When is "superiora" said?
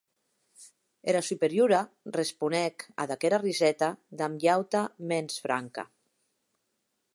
1.27-1.81